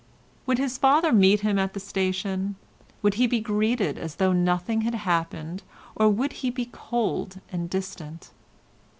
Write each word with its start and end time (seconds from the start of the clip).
Would 0.47 0.57
his 0.57 0.79
father 0.79 1.11
meet 1.13 1.41
him 1.41 1.59
at 1.59 1.73
the 1.75 1.79
station? 1.79 2.55
Would 3.03 3.13
he 3.21 3.27
greet 3.39 3.79
him 3.79 3.99
as 3.99 4.15
though 4.15 4.33
nothing 4.33 4.81
had 4.81 4.95
happened, 4.95 5.61
or 5.95 6.09
would 6.09 6.33
he 6.41 6.49
be 6.49 6.65
cold 6.71 7.39
and 7.51 7.69
distant? 7.69 8.31